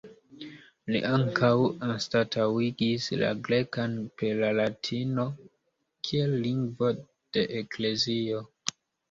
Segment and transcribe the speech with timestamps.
[0.93, 1.49] Li ankaŭ
[1.87, 3.93] anstataŭigis la grekan
[4.23, 5.27] per la latino
[6.09, 6.91] kiel lingvo
[7.39, 8.43] de eklezio.